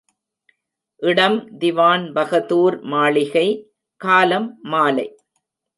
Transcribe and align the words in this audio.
இடம் 1.01 1.37
திவான்பகதூர் 1.59 2.77
மாளிகை 2.85 3.47
காலம் 4.01 4.49
மாலை. 4.63 5.07